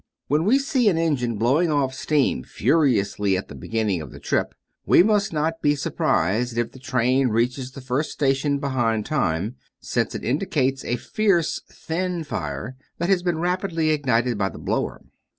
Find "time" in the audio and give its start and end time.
9.05-9.57